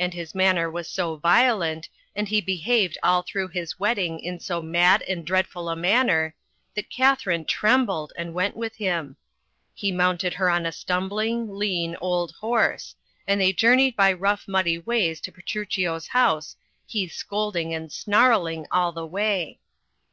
And 0.00 0.12
his 0.12 0.34
manner 0.34 0.68
was 0.68 0.88
so 0.88 1.14
violent, 1.14 1.88
and 2.16 2.26
he 2.26 2.40
behaved 2.40 2.98
all 3.04 3.22
through 3.22 3.46
his 3.46 3.78
wedding 3.78 4.18
in 4.18 4.40
so 4.40 4.60
mad 4.60 5.02
and 5.02 5.24
dreadful 5.24 5.68
a 5.68 5.76
manner, 5.76 6.34
chat 6.74 6.90
Katharine 6.90 7.44
trem 7.44 7.86
bled 7.86 8.08
and 8.18 8.34
went 8.34 8.56
with 8.56 8.74
him. 8.74 9.16
He 9.72 9.92
mounted 9.92 10.34
her 10.34 10.50
on 10.50 10.66
a 10.66 10.72
stumbling, 10.72 11.54
lean, 11.54 11.94
old 12.00 12.32
horse, 12.32 12.96
and 13.28 13.40
they 13.40 13.52
journeyed 13.52 13.94
by 13.94 14.12
rough 14.12 14.48
muddy 14.48 14.76
ways 14.78 15.20
to 15.20 15.30
Petruchio's 15.30 16.08
house, 16.08 16.56
he 16.84 17.06
scolding 17.06 17.72
and 17.72 17.92
snarling 17.92 18.66
all 18.72 18.90
the 18.90 19.06
way. 19.06 19.60